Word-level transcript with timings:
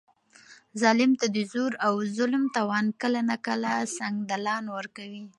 ظالم 0.81 1.11
ته 1.19 1.25
د 1.35 1.37
زور 1.53 1.71
او 1.85 1.93
ظلم 2.17 2.43
توان 2.55 2.85
کله 3.01 3.19
ناکله 3.29 3.73
سنګدلان 3.97 4.63
ورکوي. 4.77 5.23